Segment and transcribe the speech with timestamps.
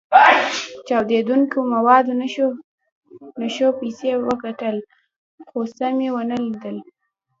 [0.87, 2.13] چاودېدونکو موادو
[3.45, 4.77] نښو پسې وکتل،
[5.47, 6.77] خو څه مې و نه لیدل.